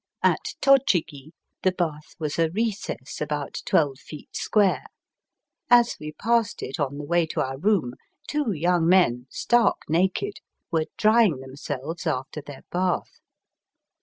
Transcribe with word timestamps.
At 0.23 0.55
Tochigi 0.63 1.31
the 1.61 1.73
bath 1.73 2.15
was 2.17 2.39
a 2.39 2.49
recess 2.49 3.21
about 3.21 3.59
twelve 3.67 3.99
feet 3.99 4.35
square. 4.35 4.85
As 5.69 5.95
we 5.99 6.13
passed 6.13 6.63
it 6.63 6.79
on 6.79 6.97
the 6.97 7.03
way 7.03 7.27
to 7.27 7.39
our 7.41 7.59
room, 7.59 7.93
two 8.27 8.51
young 8.51 8.87
men, 8.87 9.27
stark 9.29 9.77
naked, 9.87 10.39
were 10.71 10.87
drying 10.97 11.37
themselves 11.37 12.07
after 12.07 12.41
their 12.41 12.63
bath. 12.71 13.19